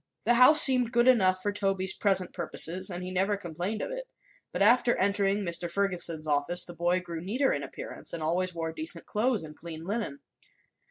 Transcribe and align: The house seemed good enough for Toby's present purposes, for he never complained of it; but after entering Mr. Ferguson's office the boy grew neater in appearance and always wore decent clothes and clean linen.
The 0.25 0.33
house 0.33 0.59
seemed 0.59 0.91
good 0.91 1.07
enough 1.07 1.43
for 1.43 1.53
Toby's 1.53 1.93
present 1.93 2.33
purposes, 2.33 2.87
for 2.87 2.99
he 2.99 3.11
never 3.11 3.37
complained 3.37 3.83
of 3.83 3.91
it; 3.91 4.05
but 4.51 4.63
after 4.63 4.97
entering 4.97 5.45
Mr. 5.45 5.69
Ferguson's 5.69 6.25
office 6.25 6.65
the 6.65 6.73
boy 6.73 7.01
grew 7.01 7.21
neater 7.21 7.53
in 7.53 7.61
appearance 7.61 8.11
and 8.11 8.23
always 8.23 8.51
wore 8.51 8.71
decent 8.73 9.05
clothes 9.05 9.43
and 9.43 9.55
clean 9.55 9.85
linen. 9.85 10.21